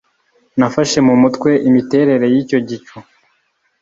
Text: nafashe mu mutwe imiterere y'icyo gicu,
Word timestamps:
nafashe 0.59 0.97
mu 1.07 1.13
mutwe 1.21 1.49
imiterere 1.69 2.25
y'icyo 2.33 2.59
gicu, 2.67 2.97